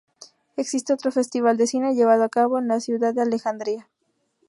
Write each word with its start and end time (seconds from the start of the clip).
Existe 0.57 0.93
otro 0.93 1.11
festival 1.11 1.57
de 1.57 1.67
cine 1.67 1.93
llevado 1.93 2.23
a 2.23 2.29
cabo 2.29 2.57
en 2.57 2.67
la 2.67 2.79
ciudad 2.79 3.13
de 3.13 3.21
Alejandría. 3.21 3.87